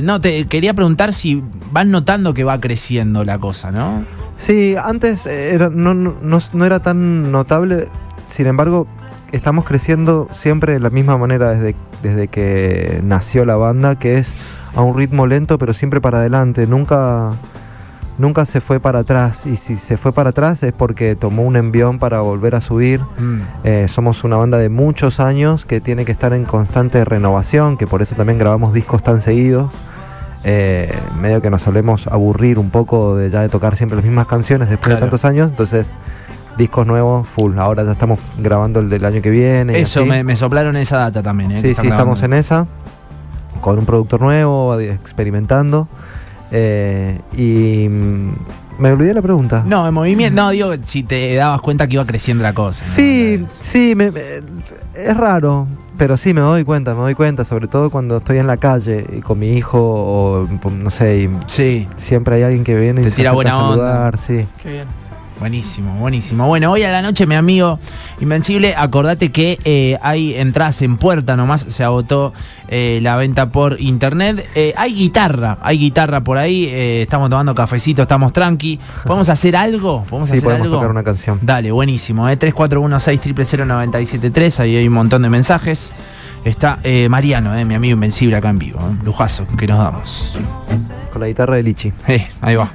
no, 0.04 0.20
te 0.22 0.46
quería 0.46 0.72
preguntar 0.72 1.12
si 1.12 1.42
van 1.72 1.90
notando 1.90 2.32
que 2.32 2.42
va 2.44 2.58
creciendo 2.58 3.22
la 3.24 3.38
cosa, 3.38 3.70
¿no? 3.70 4.02
Sí, 4.38 4.74
antes 4.82 5.26
era, 5.26 5.68
no, 5.68 5.92
no, 5.92 6.14
no- 6.22 6.38
no 6.54 6.64
era 6.64 6.80
tan 6.80 7.30
notable, 7.30 7.88
sin 8.26 8.46
embargo, 8.46 8.86
estamos 9.32 9.64
creciendo 9.64 10.28
siempre 10.30 10.74
de 10.74 10.80
la 10.80 10.90
misma 10.90 11.16
manera 11.18 11.50
desde, 11.50 11.74
desde 12.02 12.28
que 12.28 13.00
nació 13.02 13.44
la 13.44 13.56
banda, 13.56 13.98
que 13.98 14.18
es 14.18 14.32
a 14.74 14.82
un 14.82 14.96
ritmo 14.96 15.26
lento, 15.26 15.58
pero 15.58 15.72
siempre 15.72 16.00
para 16.00 16.18
adelante, 16.18 16.66
nunca, 16.66 17.32
nunca 18.18 18.44
se 18.44 18.60
fue 18.60 18.80
para 18.80 19.00
atrás, 19.00 19.46
y 19.46 19.56
si 19.56 19.76
se 19.76 19.96
fue 19.96 20.12
para 20.12 20.30
atrás 20.30 20.62
es 20.62 20.72
porque 20.72 21.14
tomó 21.16 21.42
un 21.42 21.56
envión 21.56 21.98
para 21.98 22.20
volver 22.20 22.54
a 22.54 22.60
subir. 22.60 23.00
Mm. 23.18 23.40
Eh, 23.64 23.86
somos 23.88 24.24
una 24.24 24.36
banda 24.36 24.58
de 24.58 24.68
muchos 24.68 25.20
años 25.20 25.64
que 25.66 25.80
tiene 25.80 26.04
que 26.04 26.12
estar 26.12 26.32
en 26.32 26.44
constante 26.44 27.04
renovación, 27.04 27.76
que 27.76 27.86
por 27.86 28.00
eso 28.02 28.14
también 28.14 28.38
grabamos 28.38 28.72
discos 28.72 29.02
tan 29.02 29.20
seguidos. 29.20 29.72
Eh, 30.44 30.92
medio 31.20 31.40
que 31.40 31.50
nos 31.50 31.62
solemos 31.62 32.08
aburrir 32.08 32.58
un 32.58 32.70
poco 32.70 33.16
de 33.16 33.30
ya 33.30 33.42
de 33.42 33.48
tocar 33.48 33.76
siempre 33.76 33.94
las 33.94 34.04
mismas 34.04 34.26
canciones 34.26 34.68
después 34.68 34.86
Claro. 34.88 34.96
de 34.96 35.00
tantos 35.02 35.24
años, 35.24 35.50
entonces 35.52 35.92
discos 36.56 36.86
nuevos, 36.86 37.26
full. 37.28 37.58
Ahora 37.58 37.84
ya 37.84 37.92
estamos 37.92 38.18
grabando 38.38 38.80
el 38.80 38.88
del 38.90 39.04
año 39.04 39.22
que 39.22 39.30
viene. 39.30 39.78
Eso, 39.80 40.04
me, 40.06 40.22
me 40.24 40.36
soplaron 40.36 40.76
esa 40.76 40.98
data 40.98 41.22
también. 41.22 41.52
¿eh? 41.52 41.60
Sí, 41.60 41.74
sí, 41.74 41.86
estamos 41.86 42.22
en 42.22 42.32
esa. 42.34 42.66
con 43.60 43.78
un 43.78 43.86
productor 43.86 44.20
nuevo, 44.20 44.78
experimentando. 44.78 45.88
Eh, 46.50 47.18
y 47.36 47.88
mm, 47.88 48.32
me 48.78 48.92
olvidé 48.92 49.14
la 49.14 49.22
pregunta. 49.22 49.62
No, 49.66 49.86
en 49.88 49.94
movimiento. 49.94 50.42
No, 50.42 50.50
digo, 50.50 50.70
si 50.82 51.02
te 51.02 51.34
dabas 51.34 51.60
cuenta 51.60 51.86
que 51.86 51.94
iba 51.94 52.04
creciendo 52.04 52.42
la 52.42 52.52
cosa. 52.52 52.84
¿no? 52.84 52.92
Sí, 52.92 53.44
sí, 53.58 53.94
me- 53.96 54.10
me- 54.10 54.20
es 54.94 55.16
raro, 55.16 55.66
pero 55.96 56.16
sí 56.18 56.34
me 56.34 56.40
doy 56.42 56.64
cuenta, 56.64 56.92
me 56.92 57.00
doy 57.00 57.14
cuenta, 57.14 57.44
sobre 57.44 57.68
todo 57.68 57.88
cuando 57.88 58.18
estoy 58.18 58.36
en 58.38 58.46
la 58.46 58.58
calle 58.58 59.06
y 59.16 59.20
con 59.20 59.38
mi 59.38 59.52
hijo 59.56 59.78
o 59.80 60.46
no 60.70 60.90
sé, 60.90 61.18
y 61.22 61.30
Sí. 61.46 61.88
siempre 61.96 62.34
hay 62.36 62.42
alguien 62.42 62.64
que 62.64 62.74
viene 62.78 63.00
y 63.00 63.04
Te 63.04 63.10
se 63.12 63.16
tira 63.18 63.30
a 63.30 63.32
buena 63.32 63.56
onda. 63.56 63.74
saludar, 63.76 64.18
sí. 64.18 64.44
Buenísimo, 65.42 65.96
buenísimo. 65.96 66.46
Bueno, 66.46 66.70
hoy 66.70 66.84
a 66.84 66.92
la 66.92 67.02
noche, 67.02 67.26
mi 67.26 67.34
amigo 67.34 67.80
Invencible, 68.20 68.76
acordate 68.76 69.32
que 69.32 69.58
eh, 69.64 69.98
hay 70.00 70.36
entradas 70.36 70.80
en 70.82 70.96
puerta 70.98 71.36
nomás, 71.36 71.62
se 71.62 71.82
agotó 71.82 72.32
eh, 72.68 73.00
la 73.02 73.16
venta 73.16 73.50
por 73.50 73.80
internet. 73.80 74.48
Eh, 74.54 74.72
hay 74.76 74.94
guitarra, 74.94 75.58
hay 75.60 75.78
guitarra 75.78 76.20
por 76.20 76.38
ahí, 76.38 76.68
estamos 76.72 77.28
tomando 77.28 77.56
cafecito, 77.56 78.02
estamos 78.02 78.32
tranqui. 78.32 78.78
¿Podemos 79.04 79.28
hacer 79.30 79.56
algo? 79.56 80.04
¿Podemos 80.08 80.28
Sí, 80.28 80.34
hacer 80.36 80.44
podemos 80.44 80.66
algo? 80.66 80.76
tocar 80.76 80.90
una 80.92 81.02
canción. 81.02 81.40
Dale, 81.42 81.72
buenísimo. 81.72 82.28
Eh, 82.28 82.36
3416 82.36 84.60
ahí 84.60 84.76
hay 84.76 84.86
un 84.86 84.94
montón 84.94 85.22
de 85.22 85.28
mensajes. 85.28 85.92
Está 86.44 86.78
eh, 86.84 87.08
Mariano, 87.08 87.56
eh, 87.56 87.64
mi 87.64 87.74
amigo 87.74 87.94
Invencible 87.94 88.36
acá 88.36 88.50
en 88.50 88.60
vivo. 88.60 88.78
lujazo 89.04 89.44
que 89.58 89.66
nos 89.66 89.78
damos. 89.78 90.38
Con 91.12 91.20
la 91.20 91.26
guitarra 91.26 91.56
de 91.56 91.64
Lichi. 91.64 91.92
Eh, 92.06 92.28
ahí 92.40 92.54
va. 92.54 92.70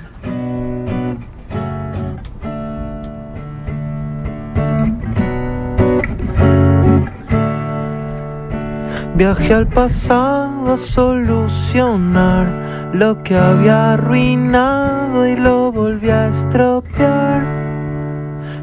Viajé 9.18 9.56
al 9.56 9.68
pasado 9.68 10.74
a 10.74 10.78
solucionar 10.78 12.46
lo 12.94 13.24
que 13.24 13.36
había 13.36 13.94
arruinado 13.94 15.26
y 15.26 15.36
lo 15.36 15.72
volví 15.72 16.12
a 16.12 16.28
estropear. 16.28 17.44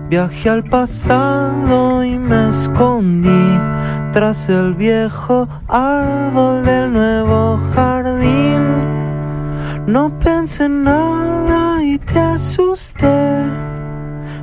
Viajé 0.08 0.50
al 0.50 0.62
pasado 0.62 2.04
y 2.04 2.16
me 2.16 2.50
escondí 2.50 3.58
tras 4.12 4.48
el 4.48 4.74
viejo 4.74 5.48
árbol 5.66 6.64
del 6.64 6.92
nuevo 6.92 7.60
jardín. 7.74 8.62
No 9.88 10.16
pensé 10.20 10.66
en 10.66 10.84
nada 10.84 11.82
y 11.82 11.98
te 11.98 12.20
asusté. 12.20 13.42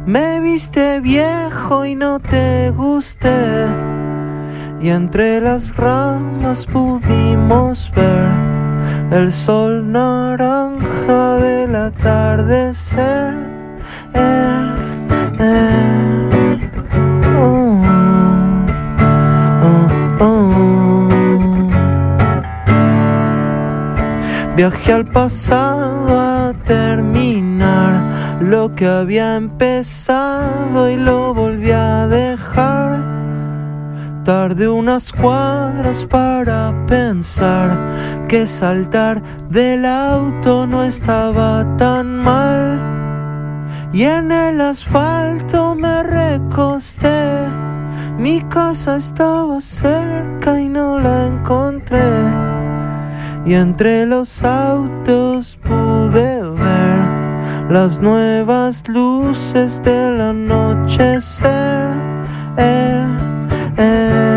Me 0.06 0.41
viste 0.41 1.00
viejo 1.00 1.86
y 1.86 1.96
no 1.96 2.20
te 2.20 2.70
gusté 2.72 3.91
y 4.82 4.90
entre 4.90 5.40
las 5.40 5.76
ramas 5.76 6.66
pudimos 6.66 7.92
ver 7.96 8.32
el 9.12 9.32
sol 9.32 9.92
naranja 9.92 11.36
del 11.36 11.76
atardecer. 11.76 13.36
Er, 14.14 14.74
er, 15.40 16.72
oh, 17.40 17.84
oh, 19.64 20.24
oh. 20.24 21.10
Viajé 24.56 24.94
al 24.94 25.06
pasado 25.06 26.20
a 26.20 26.54
terminar 26.66 28.40
lo 28.42 28.74
que 28.74 28.88
había 28.88 29.36
empezado 29.36 30.90
y 30.90 30.98
lo 30.98 31.34
volví 31.36 31.72
a 31.72 32.08
dejar. 32.08 32.91
Tardé 34.24 34.70
unas 34.70 35.12
cuadras 35.12 36.06
para 36.06 36.72
pensar 36.86 38.25
que 38.28 38.46
saltar 38.46 39.20
del 39.50 39.84
auto 39.84 40.68
no 40.68 40.84
estaba 40.84 41.66
tan 41.78 42.18
mal. 42.18 42.80
Y 43.92 44.04
en 44.04 44.32
el 44.32 44.62
asfalto 44.62 45.74
me 45.74 46.04
recosté. 46.04 47.50
Mi 48.20 48.42
casa 48.44 48.98
estaba 48.98 49.60
cerca 49.60 50.62
y 50.62 50.70
no 50.70 51.00
la 51.00 51.25
encontré. 51.25 52.00
Y 53.44 53.56
entre 53.56 54.06
los 54.06 54.44
autos 54.44 55.58
pude 55.63 56.44
ver 56.44 57.72
las 57.72 58.00
nuevas 58.00 58.88
luces 58.88 59.82
del 59.82 60.22
anochecer. 60.22 61.90
Eh, 62.58 63.31
Uh, 63.78 64.31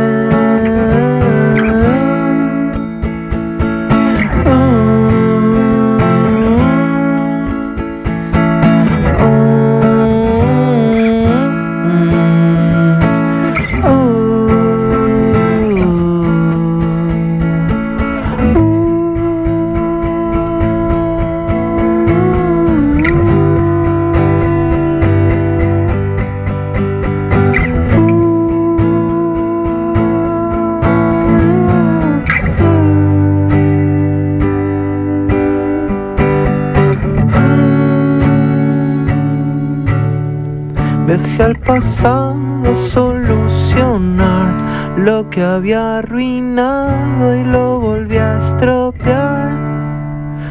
Viajé 41.16 41.42
al 41.44 41.56
pasado 41.61 42.75
solucionar 42.75 44.52
lo 44.97 45.30
que 45.30 45.42
había 45.42 45.99
arruinado 45.99 47.37
y 47.37 47.44
lo 47.44 47.78
volví 47.78 48.16
a 48.16 48.37
estropear. 48.37 49.52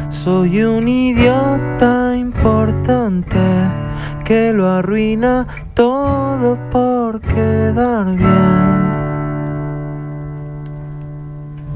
Soy 0.08 0.62
un 0.62 0.88
idiota 0.88 2.16
importante 2.16 3.36
que 4.24 4.54
lo 4.54 4.66
arruina 4.66 5.46
todo 5.74 6.56
por 6.70 7.20
quedar 7.20 8.16
bien. 8.16 8.83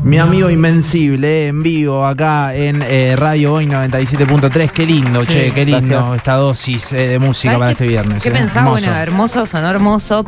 Mi 0.08 0.16
amigo 0.16 0.48
Invencible, 0.48 1.44
eh, 1.44 1.48
en 1.48 1.62
vivo 1.62 2.06
acá 2.06 2.54
en 2.54 2.82
eh, 2.82 3.14
Radio 3.14 3.50
Boy 3.50 3.66
97.3. 3.66 4.70
Qué 4.70 4.86
lindo, 4.86 5.22
che, 5.26 5.52
qué 5.52 5.66
lindo 5.66 5.86
gracias. 5.98 6.16
esta 6.16 6.34
dosis 6.36 6.92
eh, 6.94 7.08
de 7.08 7.18
música 7.18 7.52
¿Sabes 7.52 7.58
para 7.58 7.68
qué- 7.68 7.72
este 7.84 7.86
viernes. 7.88 8.22
¿Qué 8.22 8.30
eh. 8.30 8.32
pensás? 8.32 8.56
Hermoso. 8.56 8.84
Bueno, 8.86 8.96
hermoso, 8.98 9.46
sonó 9.46 9.68
hermoso. 9.68 10.24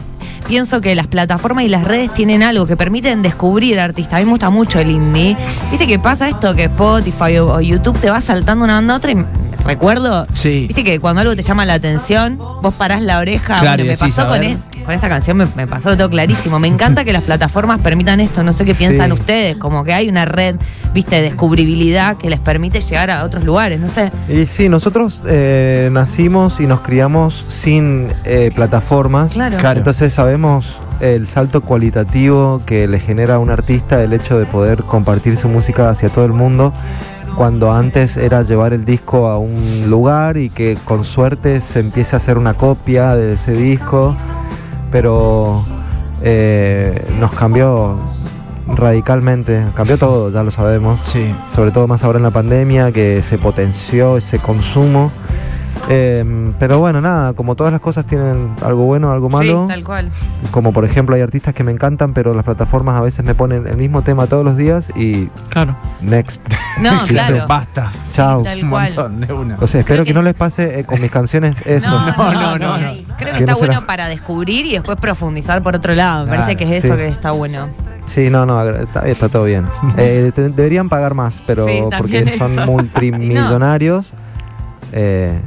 Pienso 0.46 0.82
que 0.82 0.94
las 0.94 1.06
plataformas 1.06 1.64
y 1.64 1.68
las 1.68 1.84
redes 1.84 2.12
tienen 2.12 2.42
algo 2.42 2.66
que 2.66 2.76
permiten 2.76 3.22
descubrir 3.22 3.80
artistas. 3.80 4.14
A 4.14 4.18
mí 4.18 4.26
me 4.26 4.32
gusta 4.32 4.50
mucho 4.50 4.80
el 4.80 4.90
indie. 4.90 5.34
¿Viste 5.70 5.86
que 5.86 5.98
pasa 5.98 6.28
esto? 6.28 6.54
Que 6.54 6.64
Spotify 6.64 7.38
o, 7.38 7.46
o 7.54 7.60
YouTube 7.62 7.98
te 8.00 8.10
va 8.10 8.20
saltando 8.20 8.64
una 8.66 8.74
banda 8.74 8.94
a 8.94 8.96
otra 8.98 9.12
y 9.12 9.24
recuerdo. 9.64 10.26
Sí. 10.34 10.66
Viste 10.66 10.84
que 10.84 11.00
cuando 11.00 11.22
algo 11.22 11.34
te 11.34 11.42
llama 11.42 11.64
la 11.64 11.74
atención, 11.74 12.36
vos 12.36 12.74
parás 12.74 13.00
la 13.00 13.18
oreja. 13.18 13.60
Claro, 13.60 13.82
Bueno, 13.84 13.92
me 13.92 13.96
pasó 13.96 14.26
con, 14.26 14.40
ver. 14.40 14.56
Con 14.84 14.94
esta 14.94 15.08
canción, 15.08 15.36
me, 15.36 15.46
me 15.56 15.66
pasó 15.66 15.96
todo 15.96 16.08
clarísimo. 16.08 16.58
Me 16.58 16.68
encanta 16.68 17.04
que 17.04 17.12
las 17.12 17.22
plataformas 17.22 17.80
permitan 17.80 18.20
esto. 18.20 18.42
No 18.42 18.52
sé 18.52 18.64
qué 18.64 18.74
Sí. 18.74 18.86
piensan 18.86 19.12
ustedes. 19.12 19.56
Como 19.58 19.84
que 19.84 19.92
hay 19.92 20.08
una 20.08 20.24
red, 20.24 20.56
viste, 20.94 21.16
de 21.16 21.22
descubribilidad 21.22 22.16
que 22.16 22.30
les 22.30 22.40
permite 22.40 22.80
llegar 22.80 23.10
a 23.10 23.24
otros 23.24 23.44
lugares. 23.44 23.80
No 23.80 23.88
sé. 23.88 24.10
Y 24.28 24.46
sí, 24.46 24.68
nosotros 24.68 25.22
eh, 25.26 25.88
nacimos 25.92 26.60
y 26.60 26.66
nos 26.66 26.80
criamos 26.80 27.44
sin 27.48 28.08
eh, 28.24 28.50
plataformas. 28.54 29.32
Claro. 29.32 29.56
Claro. 29.58 29.78
Entonces 29.78 30.12
sabemos 30.12 30.76
el 31.00 31.26
salto 31.26 31.62
cualitativo 31.62 32.60
que 32.66 32.86
le 32.86 33.00
genera 33.00 33.36
a 33.36 33.38
un 33.38 33.50
artista 33.50 34.02
el 34.02 34.12
hecho 34.12 34.38
de 34.38 34.44
poder 34.46 34.82
compartir 34.84 35.36
su 35.36 35.48
música 35.48 35.88
hacia 35.90 36.08
todo 36.08 36.24
el 36.24 36.32
mundo. 36.32 36.72
Cuando 37.36 37.72
antes 37.72 38.16
era 38.16 38.42
llevar 38.42 38.72
el 38.74 38.84
disco 38.84 39.28
a 39.28 39.38
un 39.38 39.84
lugar 39.88 40.36
y 40.36 40.50
que 40.50 40.76
con 40.84 41.04
suerte 41.04 41.60
se 41.60 41.80
empiece 41.80 42.14
a 42.14 42.18
hacer 42.18 42.36
una 42.36 42.54
copia 42.54 43.14
de 43.14 43.34
ese 43.34 43.52
disco. 43.52 44.14
Pero 44.90 45.64
eh, 46.22 47.00
nos 47.18 47.32
cambió 47.32 47.96
radicalmente, 48.66 49.64
cambió 49.74 49.98
todo, 49.98 50.30
ya 50.30 50.42
lo 50.42 50.50
sabemos 50.50 51.00
Sí. 51.02 51.34
sobre 51.54 51.70
todo 51.70 51.86
más 51.88 52.04
ahora 52.04 52.18
en 52.18 52.22
la 52.22 52.30
pandemia, 52.30 52.92
que 52.92 53.22
se 53.22 53.38
potenció 53.38 54.16
ese 54.16 54.38
consumo. 54.38 55.10
Eh, 55.88 56.52
pero 56.58 56.78
bueno, 56.78 57.00
nada, 57.00 57.32
como 57.32 57.54
todas 57.56 57.72
las 57.72 57.80
cosas 57.80 58.06
tienen 58.06 58.50
algo 58.62 58.84
bueno, 58.84 59.10
algo 59.12 59.28
malo. 59.28 59.62
Sí, 59.64 59.68
tal 59.68 59.82
cual. 59.84 60.10
Como 60.50 60.72
por 60.72 60.84
ejemplo 60.84 61.16
hay 61.16 61.22
artistas 61.22 61.54
que 61.54 61.64
me 61.64 61.72
encantan, 61.72 62.12
pero 62.12 62.32
las 62.34 62.44
plataformas 62.44 62.96
a 62.96 63.00
veces 63.00 63.24
me 63.24 63.34
ponen 63.34 63.66
el 63.66 63.76
mismo 63.76 64.02
tema 64.02 64.26
todos 64.26 64.44
los 64.44 64.56
días 64.56 64.90
y 64.94 65.26
Claro. 65.48 65.74
next. 66.00 66.42
No, 66.80 67.00
Sí, 67.06 67.14
claro. 67.14 67.46
Basta. 67.48 67.88
Chao. 68.12 68.42
tal 68.42 68.62
Un 68.64 68.70
cual. 68.70 68.86
montón 68.94 69.20
de 69.20 69.32
una. 69.32 69.56
O 69.60 69.66
sea, 69.66 69.80
espero 69.80 70.04
que, 70.04 70.08
que- 70.08 70.14
no 70.14 70.22
les 70.22 70.34
pase 70.34 70.80
eh, 70.80 70.84
con 70.84 71.00
mis 71.00 71.10
canciones 71.10 71.56
eso. 71.66 71.90
no, 71.90 72.32
no, 72.34 72.58
no, 72.58 72.76
Creo 73.18 73.32
que 73.34 73.40
está 73.40 73.52
no 73.52 73.58
será- 73.58 73.72
bueno 73.74 73.86
para 73.86 74.08
descubrir 74.08 74.66
y 74.66 74.72
después 74.72 74.98
profundizar 74.98 75.62
por 75.62 75.74
otro 75.76 75.94
lado. 75.94 76.24
Me 76.24 76.28
Claro, 76.30 76.42
parece 76.42 76.56
que 76.56 76.64
es 76.76 76.84
eso 76.84 76.94
sí. 76.94 76.98
que 77.00 77.08
está 77.08 77.30
bueno. 77.32 77.68
Sí, 78.06 78.28
no, 78.28 78.44
no, 78.44 78.68
está, 78.68 79.08
está 79.08 79.28
todo 79.28 79.44
bien. 79.44 79.64
Eh, 79.96 80.30
te- 80.34 80.50
deberían 80.50 80.88
pagar 80.88 81.14
más, 81.14 81.42
pero 81.46 81.64
Sí, 81.66 81.80
porque 81.98 82.26
son 82.38 82.52
eso. 82.58 82.66
multimillonarios. 82.66 84.12
Eh, 84.92 85.38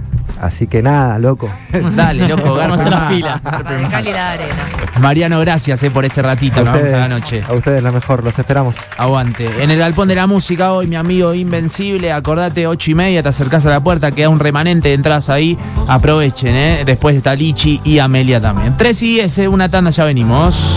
así 0.41 0.67
que 0.67 0.81
nada, 0.81 1.19
loco. 1.19 1.49
Dale, 1.95 2.27
loco, 2.27 2.55
Vamos 2.55 2.81
a. 2.85 2.89
Radical 2.89 4.07
y 4.07 4.11
da 4.11 4.31
arena. 4.31 4.53
Mariano, 4.99 5.39
gracias 5.39 5.81
eh, 5.83 5.91
por 5.91 6.05
este 6.05 6.21
ratito 6.21 6.63
que 6.63 6.69
vamos 6.69 6.93
a 6.93 6.97
la 6.97 7.07
noche. 7.07 7.43
a 7.47 7.53
ustedes 7.53 7.81
la 7.81 7.91
mejor, 7.91 8.23
los 8.23 8.37
esperamos. 8.37 8.75
Aguante. 8.97 9.49
En 9.63 9.71
el 9.71 9.79
galpón 9.79 10.07
de 10.07 10.15
la 10.15 10.27
música 10.27 10.71
hoy, 10.71 10.87
mi 10.87 10.95
amigo 10.95 11.33
Invencible, 11.33 12.11
acordate, 12.11 12.67
ocho 12.67 12.91
y 12.91 12.95
media, 12.95 13.23
te 13.23 13.29
acercás 13.29 13.65
a 13.65 13.69
la 13.69 13.83
puerta, 13.83 14.11
queda 14.11 14.29
un 14.29 14.39
remanente 14.39 14.89
de 14.89 14.93
entradas 14.95 15.29
ahí. 15.29 15.57
Aprovechen, 15.87 16.55
¿eh? 16.55 16.83
Después 16.85 17.15
está 17.15 17.35
Lichi 17.35 17.81
y 17.83 17.99
Amelia 17.99 18.39
también. 18.39 18.75
Tres 18.77 19.01
y 19.01 19.19
ese, 19.19 19.47
una 19.47 19.69
tanda, 19.69 19.89
ya 19.89 20.05
venimos. 20.05 20.71